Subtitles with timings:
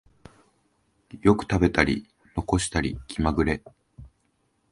[1.21, 3.61] よく食べたり残したり気まぐれ